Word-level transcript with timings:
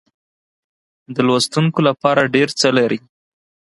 د 1.15 1.17
لوستونکو 1.27 1.79
لپاره 1.87 2.31
ډېر 2.35 2.49
څه 2.59 2.67
لري. 2.77 2.99